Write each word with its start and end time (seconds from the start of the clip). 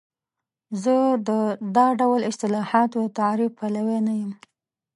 زه 0.83 0.95
د 1.27 1.29
دا 1.75 1.87
ډول 1.99 2.21
اصطلاحاتو 2.31 2.97
د 3.05 3.13
تعریف 3.19 3.51
پلوی 3.59 3.99
نه 4.07 4.13
یم. 4.21 4.31